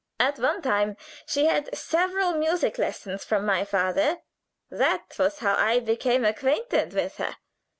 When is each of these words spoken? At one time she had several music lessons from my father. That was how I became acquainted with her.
At 0.19 0.39
one 0.39 0.63
time 0.63 0.97
she 1.27 1.45
had 1.45 1.77
several 1.77 2.33
music 2.33 2.79
lessons 2.79 3.23
from 3.23 3.45
my 3.45 3.63
father. 3.63 4.17
That 4.71 5.13
was 5.19 5.37
how 5.37 5.53
I 5.53 5.79
became 5.79 6.25
acquainted 6.25 6.93
with 6.93 7.17
her. 7.17 7.35